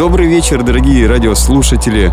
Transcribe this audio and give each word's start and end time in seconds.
Добрый 0.00 0.28
вечер, 0.28 0.62
дорогие 0.62 1.06
радиослушатели. 1.06 2.10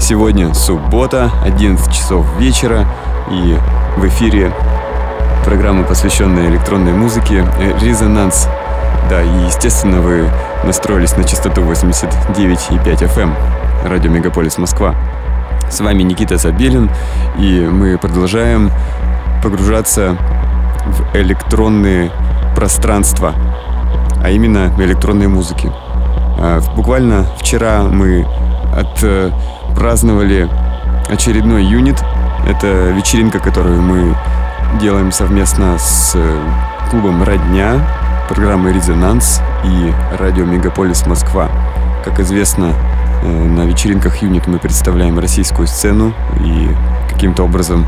Сегодня 0.00 0.54
суббота, 0.54 1.32
11 1.44 1.92
часов 1.92 2.24
вечера, 2.38 2.86
и 3.28 3.58
в 3.96 4.06
эфире 4.06 4.52
программа, 5.44 5.82
посвященная 5.82 6.48
электронной 6.48 6.92
музыке 6.92 7.44
«Резонанс». 7.80 8.46
Да, 9.10 9.20
и, 9.20 9.46
естественно, 9.46 10.00
вы 10.00 10.30
настроились 10.62 11.16
на 11.16 11.24
частоту 11.24 11.62
89,5 11.62 13.02
FM, 13.02 13.22
эм, 13.22 13.34
радио 13.84 14.08
Мегаполис 14.08 14.56
Москва. 14.58 14.94
С 15.68 15.80
вами 15.80 16.04
Никита 16.04 16.36
Забелин, 16.36 16.88
и 17.36 17.68
мы 17.68 17.98
продолжаем 17.98 18.70
погружаться 19.42 20.16
в 20.86 21.16
электронные 21.16 22.12
пространства, 22.54 23.34
а 24.22 24.30
именно 24.30 24.68
в 24.68 24.80
электронной 24.80 25.26
музыке. 25.26 25.72
А, 26.44 26.60
буквально 26.74 27.24
вчера 27.38 27.84
мы 27.84 28.26
отпраздновали 28.74 30.48
очередной 31.08 31.64
юнит. 31.64 32.02
Это 32.48 32.90
вечеринка, 32.90 33.38
которую 33.38 33.80
мы 33.80 34.16
делаем 34.80 35.12
совместно 35.12 35.78
с 35.78 36.16
клубом 36.90 37.22
«Родня», 37.22 37.76
программой 38.28 38.72
«Резонанс» 38.72 39.40
и 39.62 39.92
радио 40.18 40.44
«Мегаполис 40.44 41.06
Москва». 41.06 41.48
Как 42.04 42.18
известно, 42.18 42.72
э, 43.22 43.28
на 43.28 43.60
вечеринках 43.60 44.20
юнит 44.22 44.48
мы 44.48 44.58
представляем 44.58 45.20
российскую 45.20 45.68
сцену 45.68 46.12
и 46.40 46.68
каким-то 47.08 47.44
образом 47.44 47.86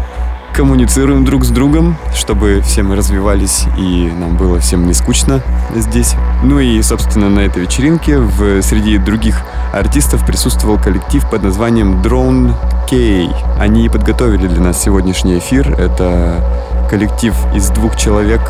коммуницируем 0.54 1.24
друг 1.24 1.44
с 1.44 1.48
другом, 1.48 1.96
чтобы 2.14 2.60
все 2.64 2.84
мы 2.84 2.94
развивались 2.94 3.64
и 3.76 4.10
нам 4.16 4.36
было 4.36 4.60
всем 4.60 4.86
не 4.86 4.94
скучно 4.94 5.42
здесь. 5.74 6.14
Ну 6.44 6.60
и, 6.60 6.80
собственно, 6.80 7.28
на 7.28 7.40
этой 7.40 7.62
вечеринке 7.62 8.18
в, 8.18 8.62
среди 8.62 8.98
других 8.98 9.42
артистов 9.72 10.24
присутствовал 10.24 10.78
коллектив 10.78 11.28
под 11.28 11.42
названием 11.42 12.00
Drone 12.02 12.54
K. 12.88 13.34
Они 13.58 13.88
подготовили 13.88 14.46
для 14.46 14.60
нас 14.60 14.80
сегодняшний 14.80 15.38
эфир. 15.38 15.72
Это 15.72 16.44
коллектив 16.88 17.34
из 17.54 17.70
двух 17.70 17.96
человек 17.96 18.40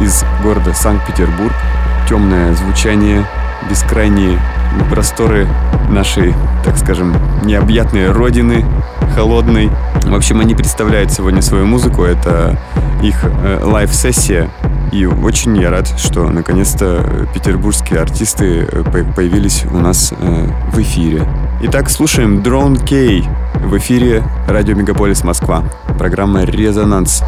из 0.00 0.24
города 0.42 0.74
Санкт-Петербург. 0.74 1.54
Темное 2.08 2.52
звучание, 2.56 3.24
бескрайние 3.70 4.40
просторы 4.90 5.46
нашей, 5.88 6.34
так 6.64 6.76
скажем, 6.76 7.14
необъятной 7.44 8.10
родины, 8.10 8.64
холодной. 9.14 9.70
В 10.04 10.14
общем, 10.14 10.40
они 10.40 10.54
представляют 10.54 11.12
сегодня 11.12 11.42
свою 11.42 11.66
музыку. 11.66 12.02
Это 12.04 12.58
их 13.02 13.24
э, 13.24 13.60
live-сессия. 13.62 14.50
И 14.92 15.06
очень 15.06 15.56
я 15.56 15.70
рад, 15.70 15.88
что 15.98 16.28
наконец-то 16.28 17.26
петербургские 17.34 18.00
артисты 18.00 18.68
э, 18.70 18.82
появились 19.14 19.64
у 19.70 19.78
нас 19.78 20.12
э, 20.18 20.48
в 20.70 20.78
эфире. 20.80 21.26
Итак, 21.62 21.88
слушаем 21.88 22.40
Drone 22.40 22.78
K 22.78 23.28
в 23.66 23.76
эфире 23.78 24.22
Радио 24.46 24.74
Мегаполис 24.74 25.24
Москва. 25.24 25.64
Программа 25.98 26.44
«Резонанс». 26.44 27.22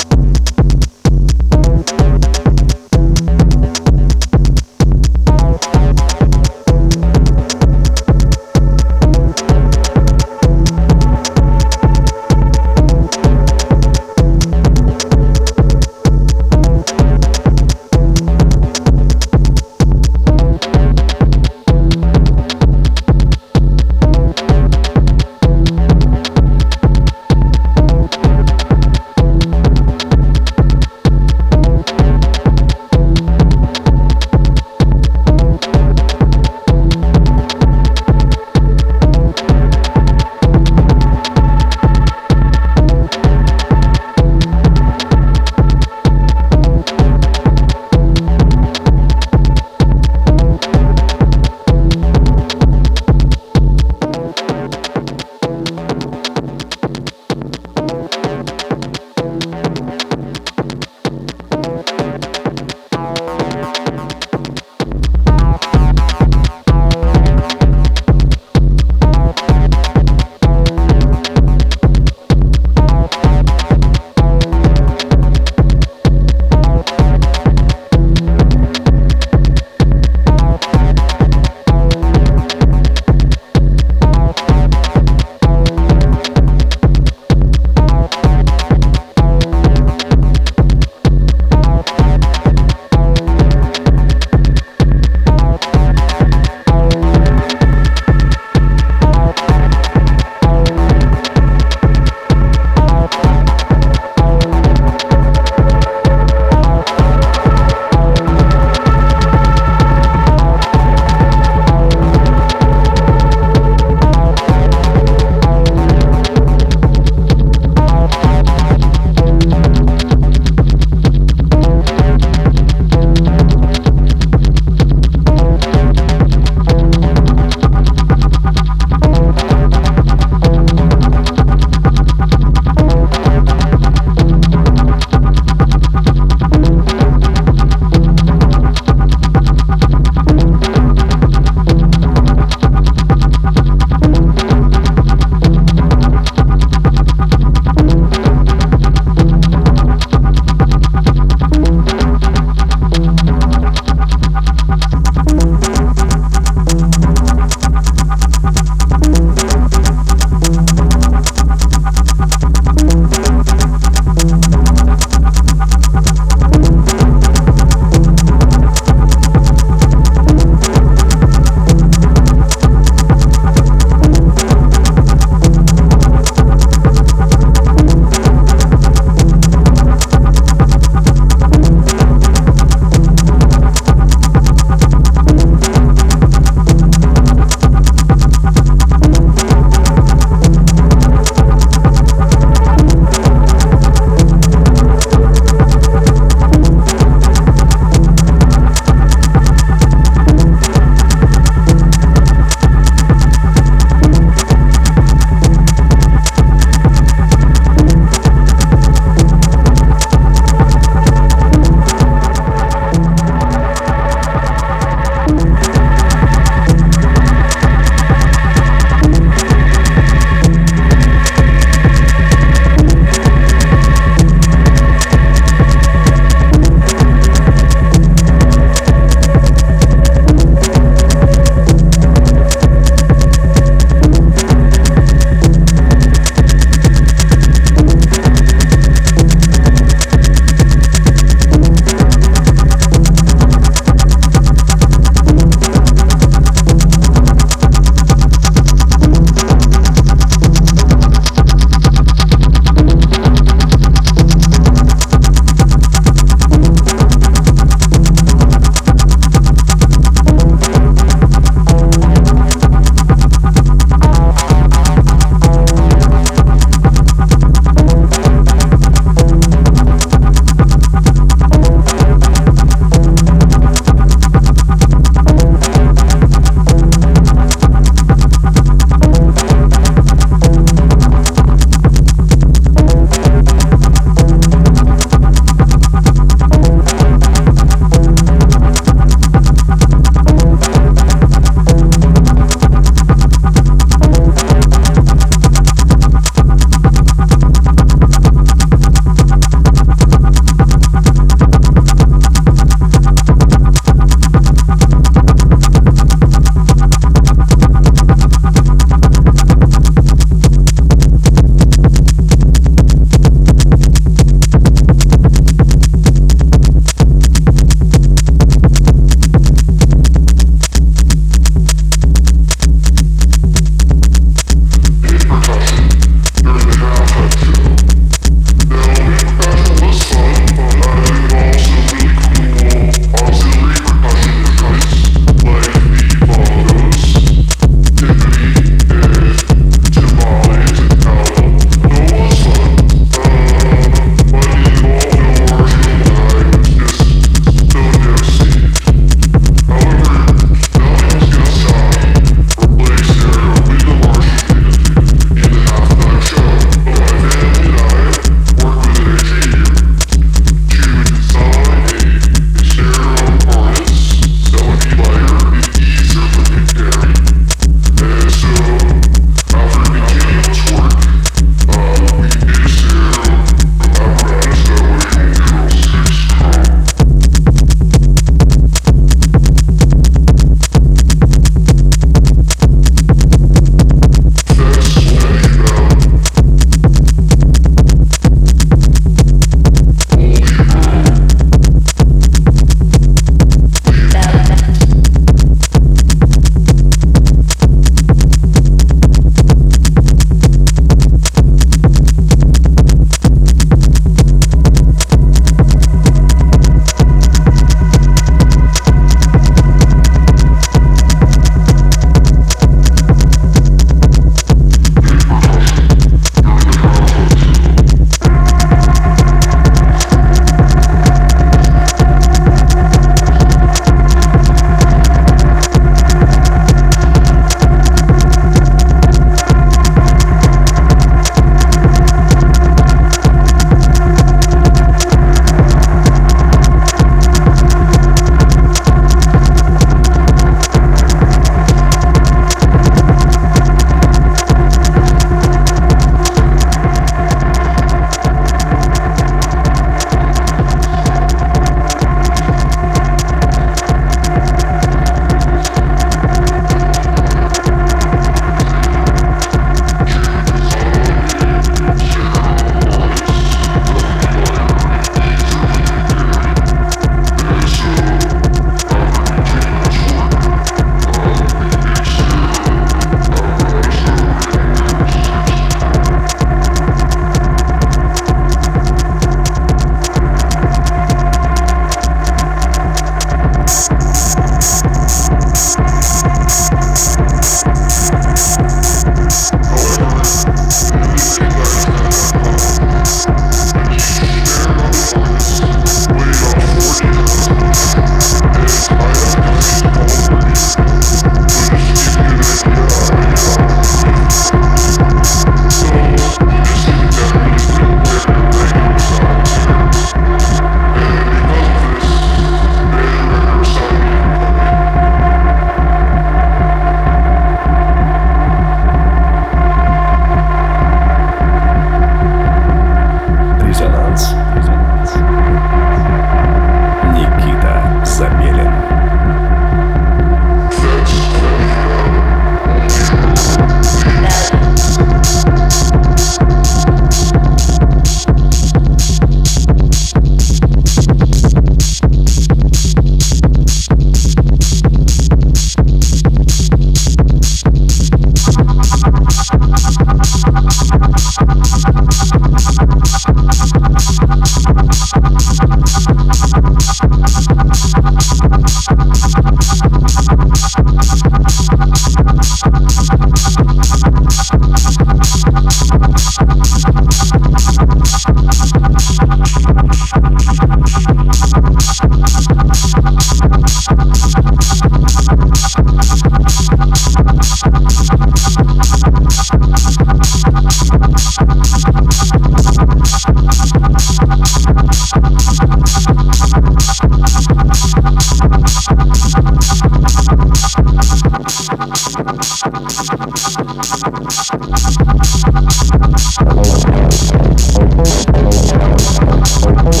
Okay. 599.73 600.00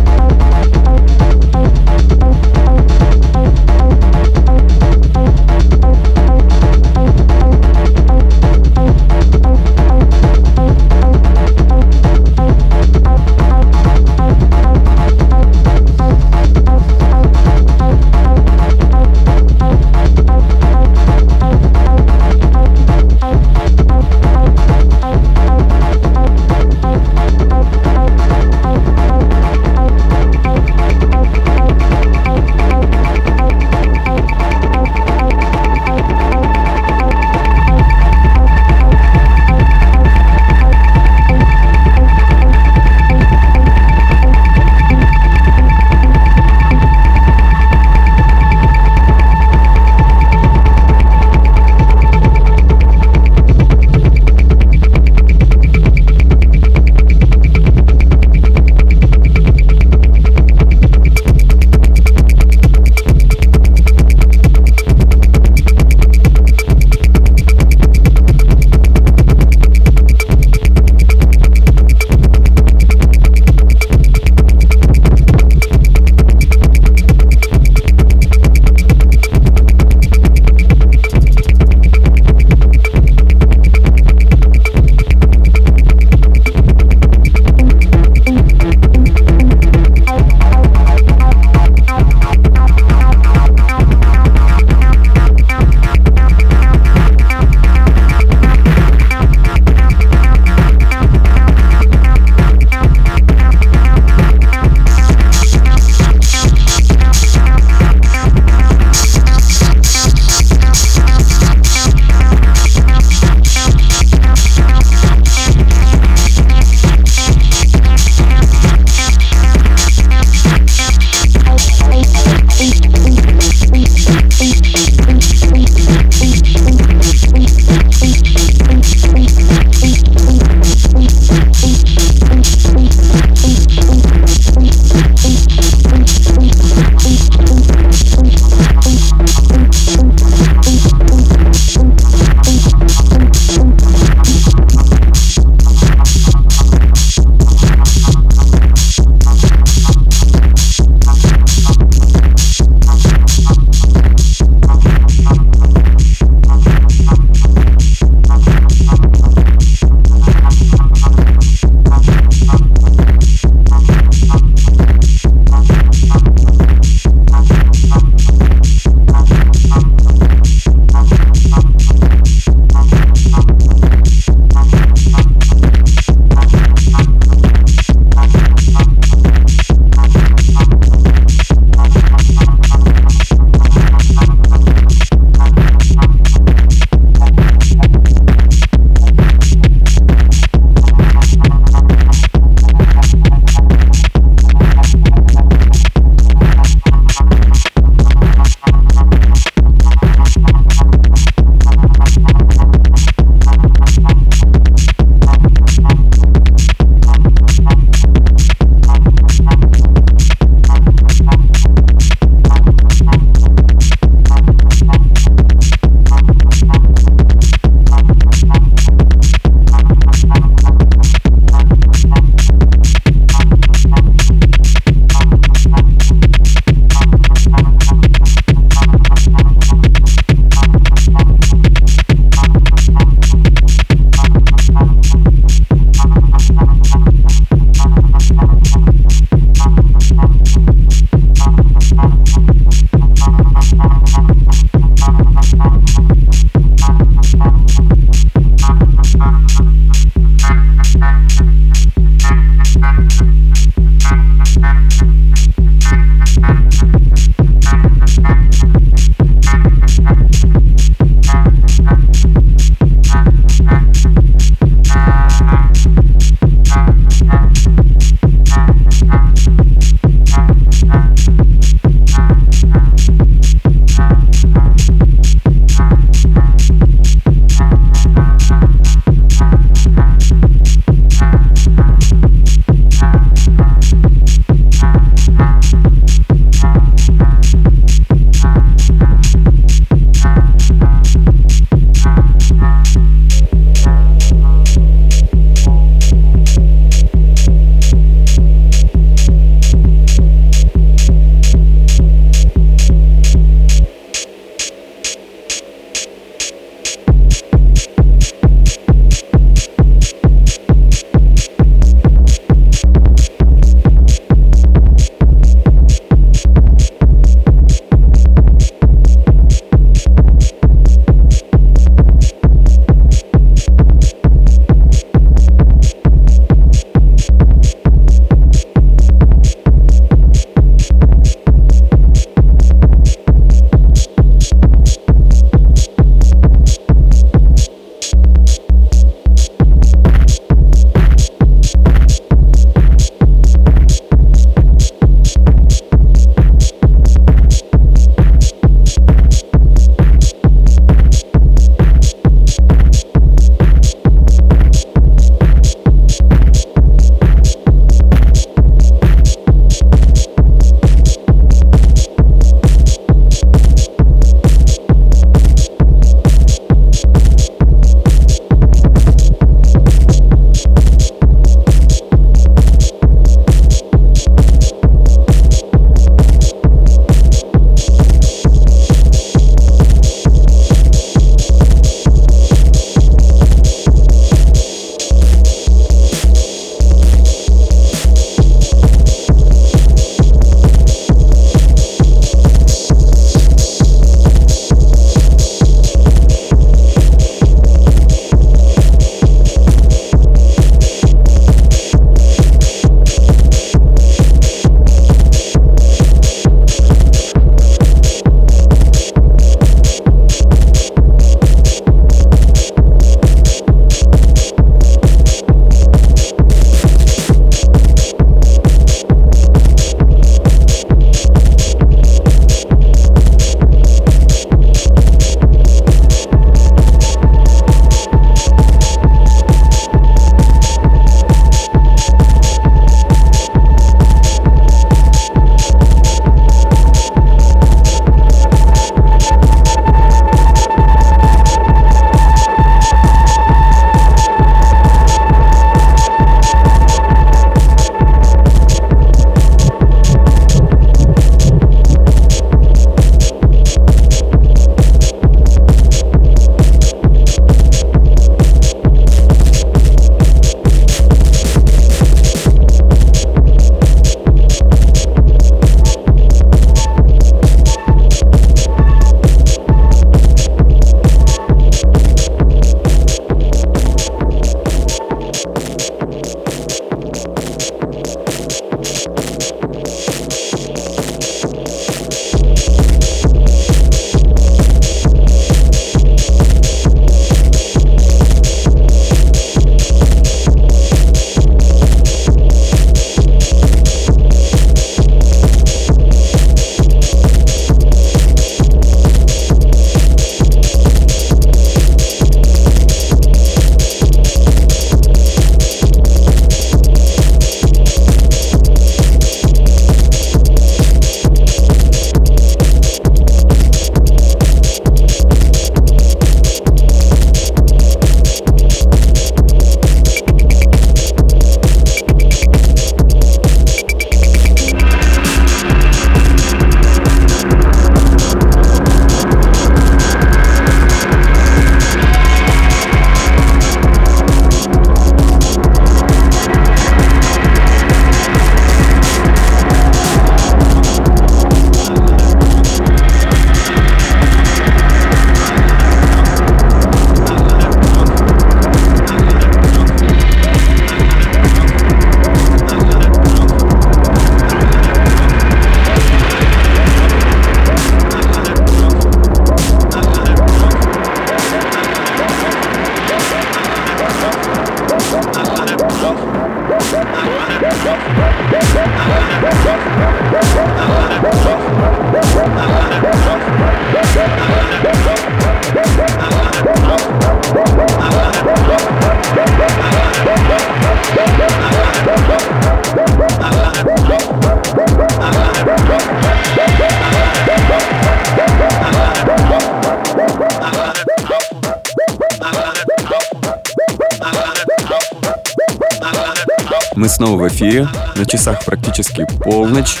Практически 598.92 599.26
полночь, 599.42 600.00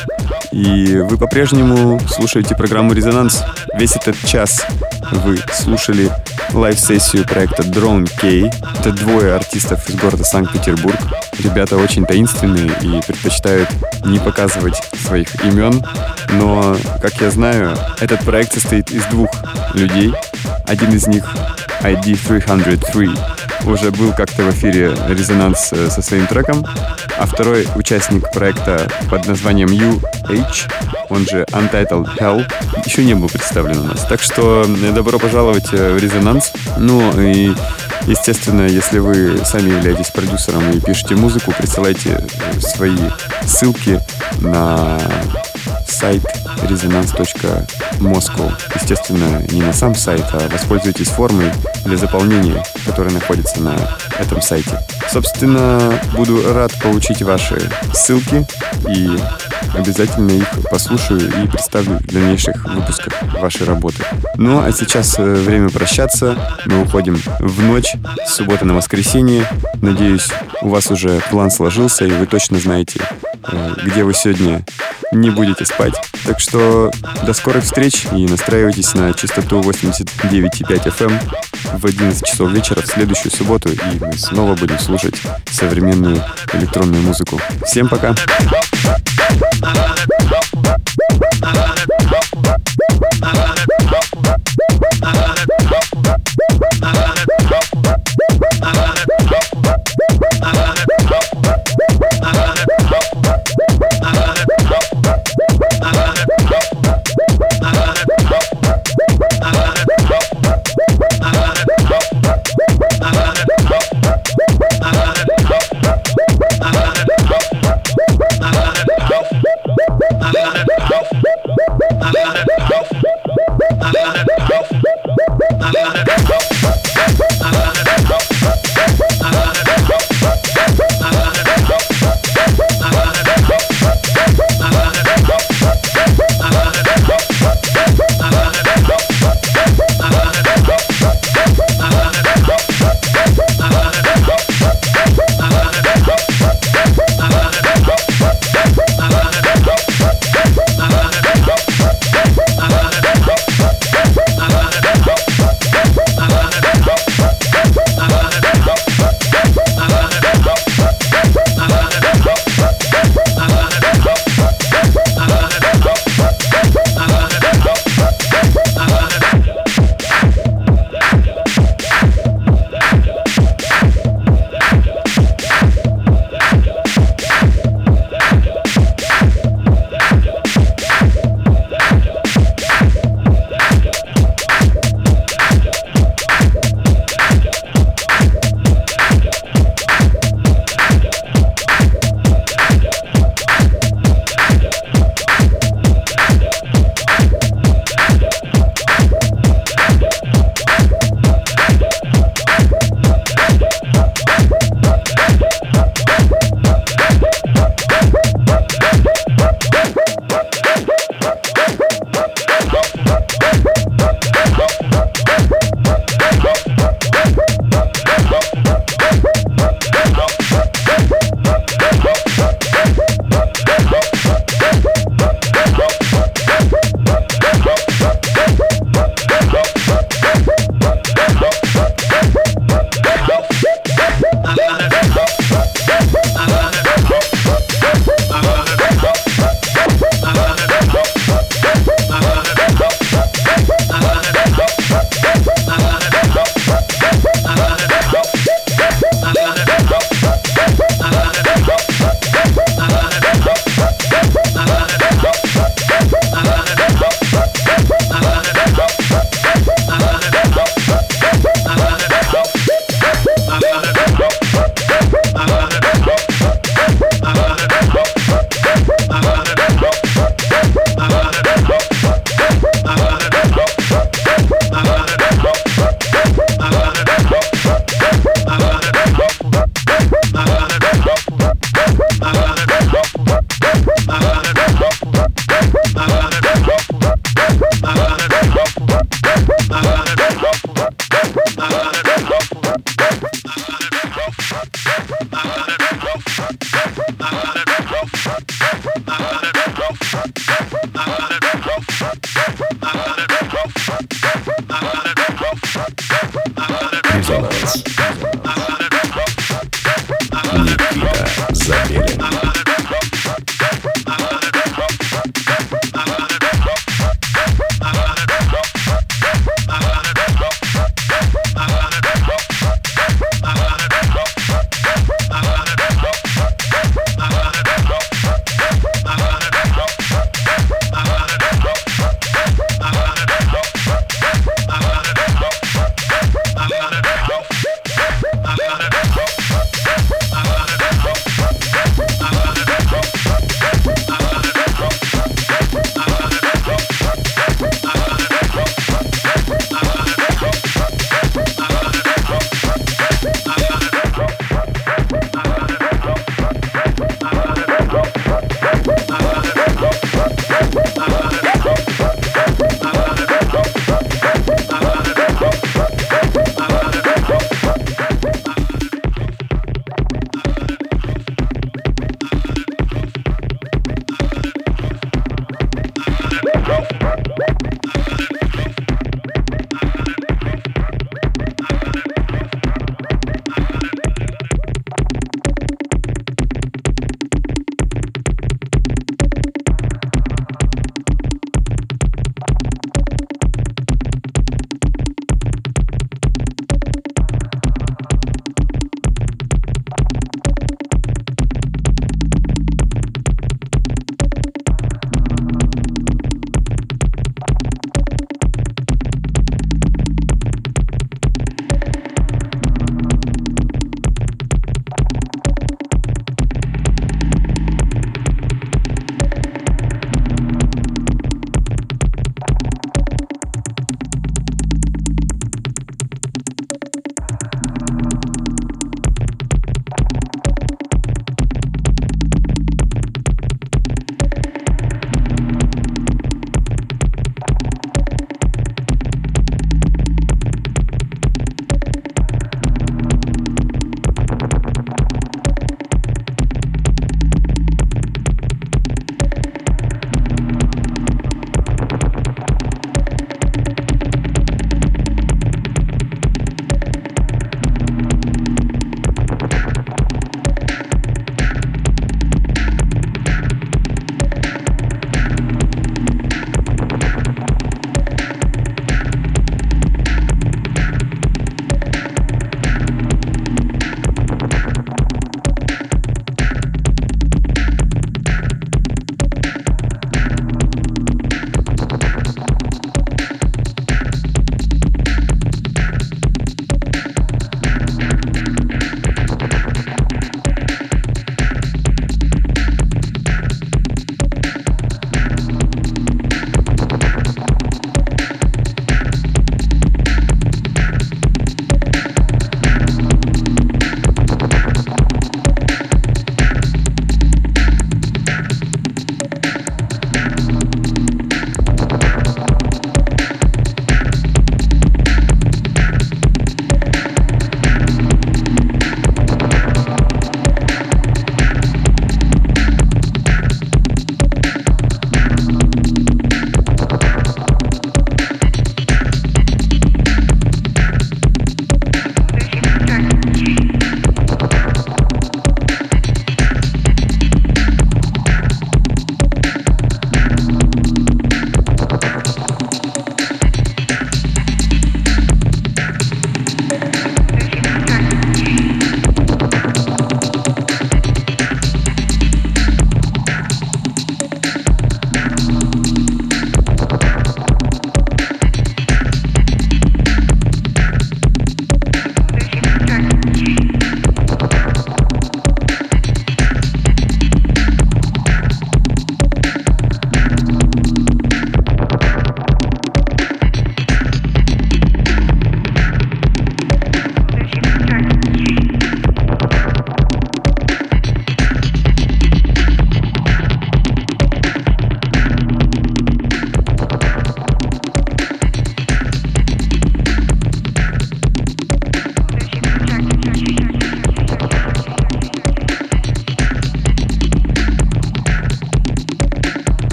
и 0.50 0.98
вы 0.98 1.16
по-прежнему 1.16 1.98
слушаете 2.10 2.54
программу 2.54 2.92
«Резонанс». 2.92 3.42
Весь 3.72 3.96
этот 3.96 4.18
час 4.26 4.66
вы 5.10 5.38
слушали 5.50 6.10
live-сессию 6.52 7.24
проекта 7.24 7.62
Drone 7.62 8.06
K. 8.20 8.54
Это 8.80 8.92
двое 8.92 9.34
артистов 9.34 9.88
из 9.88 9.94
города 9.94 10.24
Санкт-Петербург. 10.24 10.98
Ребята 11.38 11.78
очень 11.78 12.04
таинственные 12.04 12.70
и 12.82 13.00
предпочитают 13.06 13.70
не 14.04 14.18
показывать 14.18 14.76
своих 15.06 15.42
имен, 15.42 15.82
но, 16.32 16.76
как 17.00 17.14
я 17.22 17.30
знаю, 17.30 17.74
этот 17.98 18.22
проект 18.26 18.52
состоит 18.52 18.90
из 18.90 19.06
двух 19.06 19.30
людей. 19.72 20.12
Один 20.66 20.92
из 20.92 21.06
них 21.06 21.24
ID303 21.80 23.18
уже 23.64 23.90
был 23.90 24.12
как-то 24.12 24.42
в 24.42 24.50
эфире 24.50 24.94
резонанс 25.08 25.72
э, 25.72 25.88
со 25.88 26.02
своим 26.02 26.26
треком, 26.26 26.64
а 27.22 27.26
второй 27.26 27.68
участник 27.76 28.32
проекта 28.32 28.90
под 29.08 29.28
названием 29.28 29.68
UH, 29.68 30.72
он 31.08 31.24
же 31.24 31.44
Untitled 31.52 32.18
Hell, 32.18 32.44
еще 32.84 33.04
не 33.04 33.14
был 33.14 33.28
представлен 33.28 33.78
у 33.78 33.84
нас. 33.84 34.04
Так 34.06 34.20
что 34.20 34.66
э, 34.66 34.92
добро 34.92 35.20
пожаловать 35.20 35.68
э, 35.72 35.94
в 35.94 35.98
резонанс. 35.98 36.52
Ну 36.78 37.20
и 37.20 37.54
Естественно, 38.06 38.62
если 38.62 38.98
вы 38.98 39.40
сами 39.44 39.70
являетесь 39.70 40.10
продюсером 40.10 40.72
и 40.72 40.80
пишете 40.80 41.14
музыку, 41.14 41.54
присылайте 41.56 42.20
свои 42.58 42.98
ссылки 43.46 44.00
на 44.40 44.98
сайт 45.86 46.24
resonance.moscow. 46.64 48.52
Естественно, 48.74 49.42
не 49.52 49.62
на 49.62 49.72
сам 49.72 49.94
сайт, 49.94 50.24
а 50.32 50.48
воспользуйтесь 50.48 51.10
формой 51.10 51.52
для 51.84 51.96
заполнения, 51.96 52.64
которая 52.84 53.14
находится 53.14 53.60
на 53.60 53.76
этом 54.18 54.42
сайте. 54.42 54.80
Собственно, 55.10 56.00
буду 56.14 56.52
рад 56.52 56.72
получить 56.82 57.22
ваши 57.22 57.70
ссылки 57.92 58.46
и 58.88 59.18
обязательно 59.74 60.32
их 60.32 60.48
послушаю 60.70 61.20
и 61.42 61.46
представлю 61.46 61.98
в 61.98 62.06
дальнейших 62.06 62.64
выпусках 62.66 63.14
вашей 63.40 63.66
работы. 63.66 64.02
Ну 64.36 64.62
а 64.62 64.72
сейчас 64.72 65.18
э, 65.18 65.22
время 65.22 65.68
прощаться. 65.70 66.36
Мы 66.66 66.82
уходим 66.82 67.20
в 67.38 67.62
ночь 67.62 67.94
с 68.26 68.34
субботы 68.34 68.64
на 68.64 68.74
воскресенье. 68.74 69.46
Надеюсь, 69.80 70.28
у 70.60 70.68
вас 70.68 70.90
уже 70.90 71.20
план 71.30 71.50
сложился 71.50 72.04
и 72.04 72.10
вы 72.10 72.26
точно 72.26 72.58
знаете, 72.58 73.00
э, 73.48 73.74
где 73.84 74.04
вы 74.04 74.14
сегодня 74.14 74.64
не 75.12 75.30
будете 75.30 75.64
спать. 75.64 75.94
Так 76.24 76.40
что 76.40 76.90
до 77.24 77.32
скорых 77.32 77.64
встреч 77.64 78.06
и 78.12 78.26
настраивайтесь 78.26 78.94
на 78.94 79.12
частоту 79.12 79.60
89,5 79.60 80.96
FM 80.96 81.20
в 81.78 81.84
11 81.86 82.24
часов 82.24 82.50
вечера 82.50 82.80
в 82.80 82.86
следующую 82.86 83.32
субботу, 83.32 83.70
и 83.70 83.78
мы 84.00 84.12
снова 84.14 84.54
будем 84.54 84.78
слушать 84.78 84.91
слушать 84.98 85.22
современную 85.50 86.22
электронную 86.52 87.02
музыку. 87.02 87.40
Всем 87.64 87.88
пока! 87.88 88.14
I 95.04 95.12
love 95.12 95.48
it. 95.48 95.51